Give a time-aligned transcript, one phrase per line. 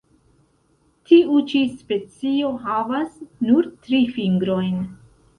[1.09, 3.19] Tiu ĉi specio havas
[3.49, 4.81] nur tri fingrojn.